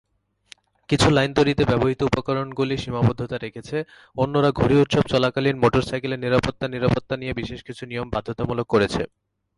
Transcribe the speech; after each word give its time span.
কিছু 0.89 1.07
লাইন 1.09 1.31
তৈরিতে 1.33 1.63
ব্যবহৃত 1.65 2.01
উপকরণগুলির 2.03 2.81
সীমাবদ্ধতা 2.83 3.37
রেখেছে, 3.37 3.77
অন্যরা 4.17 4.49
ঘুড়ি 4.51 4.75
উৎসব 4.77 5.03
চলাকালীন 5.07 5.55
মোটরসাইকেলের 5.63 6.23
নিরাপত্তা 6.25 6.65
নিরাপত্তা 6.67 7.15
নিয়ে 7.17 7.33
কিছু 7.33 7.39
বিশেষ 7.39 7.59
নিয়ম 7.85 8.07
বাধ্যতামূলক 8.13 8.67
করেছে। 8.69 9.01